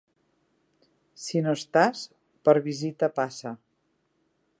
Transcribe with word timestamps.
Si 1.25 1.43
no 1.47 1.53
estàs, 1.59 2.01
per 2.49 2.55
visita 2.71 3.11
passa. 3.21 3.53